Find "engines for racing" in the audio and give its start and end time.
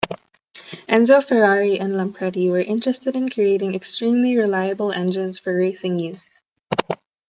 4.91-5.99